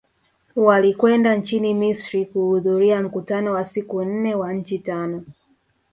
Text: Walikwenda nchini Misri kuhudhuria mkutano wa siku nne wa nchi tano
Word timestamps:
Walikwenda 0.55 1.35
nchini 1.35 1.73
Misri 1.73 2.25
kuhudhuria 2.25 3.01
mkutano 3.01 3.51
wa 3.53 3.65
siku 3.65 4.03
nne 4.03 4.35
wa 4.35 4.53
nchi 4.53 4.79
tano 4.79 5.25